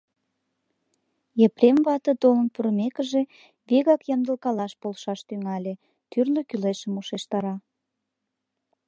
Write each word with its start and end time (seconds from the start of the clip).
Епрем 1.45 1.77
вате, 1.87 2.11
толын 2.21 2.47
пурымекыже, 2.53 3.21
вигак 3.67 4.01
ямдылкалаш 4.13 4.73
полшаш 4.81 5.19
тӱҥале, 5.27 5.73
тӱрлӧ 6.11 6.41
кӱлешым 6.49 6.93
ушештара. 6.99 7.55